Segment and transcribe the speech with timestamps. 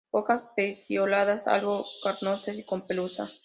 [0.09, 3.29] Hojas pecioladas, algo carnosas y con pelusa.